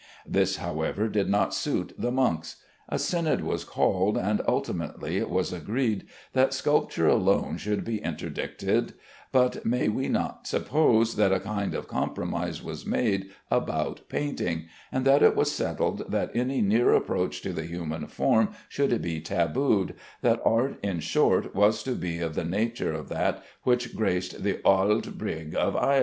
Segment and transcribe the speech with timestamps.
[0.25, 2.55] This, however, did not suit the monks.
[2.89, 8.95] A synod was called, and ultimately it was agreed that sculpture alone should be interdicted;
[9.31, 15.05] but may we not suppose that a kind of compromise was made about painting, and
[15.05, 19.93] that it was settled that any near approach to the human form should be tabooed,
[20.23, 24.59] that art in short was to be of the nature of that which graced the
[24.65, 25.99] Auld Brig of Ayr?